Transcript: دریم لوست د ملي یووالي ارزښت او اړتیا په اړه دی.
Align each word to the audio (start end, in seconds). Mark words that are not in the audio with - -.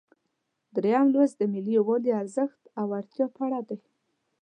دریم 0.75 1.05
لوست 1.13 1.35
د 1.37 1.41
ملي 1.53 1.73
یووالي 1.79 2.11
ارزښت 2.21 2.61
او 2.79 2.87
اړتیا 2.99 3.25
په 3.35 3.41
اړه 3.47 3.59
دی. 3.69 3.79